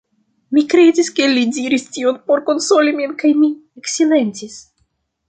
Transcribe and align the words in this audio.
Mi 0.57 0.61
kredis, 0.71 1.11
ke 1.19 1.27
li 1.33 1.43
diris 1.57 1.85
tion 1.97 2.17
por 2.31 2.43
konsoli 2.47 2.95
min 3.01 3.13
kaj 3.21 3.33
mi 3.43 3.51
eksilentis. 3.83 4.57